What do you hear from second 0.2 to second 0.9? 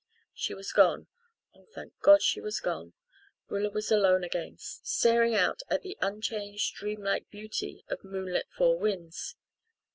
She was